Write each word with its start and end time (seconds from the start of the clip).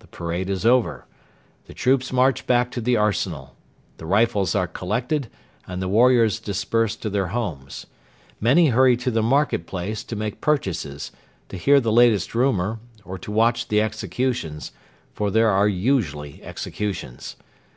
The 0.00 0.08
parade 0.08 0.50
is 0.50 0.66
over. 0.66 1.06
The 1.66 1.72
troops 1.72 2.12
march 2.12 2.48
back 2.48 2.72
to 2.72 2.80
the 2.80 2.96
arsenal. 2.96 3.54
The 3.98 4.06
rifles 4.06 4.56
are 4.56 4.66
collected, 4.66 5.28
and 5.68 5.80
the 5.80 5.86
warriors 5.86 6.40
disperse 6.40 6.96
to 6.96 7.08
their 7.08 7.28
homes. 7.28 7.86
Many 8.40 8.70
hurry 8.70 8.96
to 8.96 9.10
the 9.12 9.22
market 9.22 9.68
place 9.68 10.02
to 10.02 10.16
make 10.16 10.40
purchases, 10.40 11.12
to 11.48 11.56
hear 11.56 11.78
the 11.78 11.92
latest 11.92 12.34
rumour, 12.34 12.80
or 13.04 13.18
to 13.18 13.30
watch 13.30 13.68
the 13.68 13.80
executions 13.80 14.72
for 15.14 15.30
there 15.30 15.50
are 15.50 15.68
usually 15.68 16.42
executions. 16.42 17.36